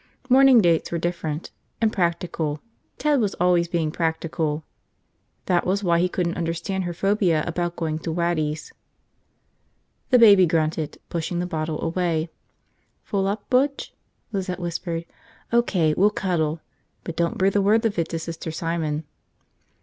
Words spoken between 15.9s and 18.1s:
we'll cuddle. But don't breathe a word of it